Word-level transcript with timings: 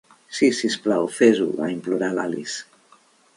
"Sí, 0.35 0.47
si 0.59 0.69
us 0.71 0.77
plau, 0.85 1.05
fes-ho", 1.17 1.45
va 1.59 1.69
implorar 1.75 2.11
l'Alice. 2.17 2.99